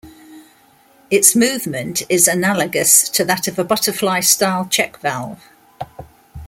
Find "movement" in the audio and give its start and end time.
1.35-2.01